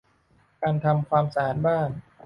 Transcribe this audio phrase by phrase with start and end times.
[0.61, 1.89] การทำความสะอาดบ้าน